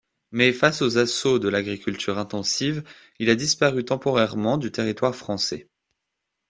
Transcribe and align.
Mais 0.31 0.51
face 0.51 0.81
aux 0.81 0.97
assauts 0.97 1.37
de 1.37 1.47
l'agriculture 1.47 2.17
intensive, 2.17 2.81
il 3.19 3.29
a 3.29 3.35
disparu 3.35 3.85
temporairement 3.85 4.57
du 4.57 4.71
territoire 4.71 5.15
français. 5.15 5.67